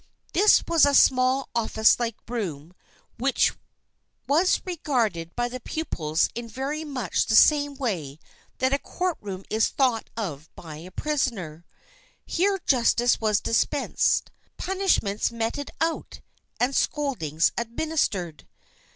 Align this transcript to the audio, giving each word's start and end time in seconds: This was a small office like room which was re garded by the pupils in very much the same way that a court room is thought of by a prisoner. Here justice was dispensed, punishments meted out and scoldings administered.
This 0.33 0.63
was 0.67 0.83
a 0.83 0.95
small 0.95 1.47
office 1.53 1.99
like 1.99 2.15
room 2.27 2.73
which 3.19 3.53
was 4.27 4.59
re 4.65 4.77
garded 4.77 5.35
by 5.35 5.47
the 5.47 5.59
pupils 5.59 6.27
in 6.33 6.49
very 6.49 6.83
much 6.83 7.27
the 7.27 7.35
same 7.35 7.75
way 7.75 8.17
that 8.57 8.73
a 8.73 8.79
court 8.79 9.19
room 9.21 9.43
is 9.51 9.67
thought 9.69 10.09
of 10.17 10.49
by 10.55 10.77
a 10.77 10.89
prisoner. 10.89 11.65
Here 12.25 12.59
justice 12.65 13.21
was 13.21 13.39
dispensed, 13.41 14.31
punishments 14.57 15.31
meted 15.31 15.69
out 15.79 16.21
and 16.59 16.75
scoldings 16.75 17.51
administered. 17.55 18.47